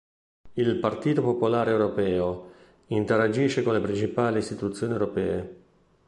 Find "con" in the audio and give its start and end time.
3.61-3.73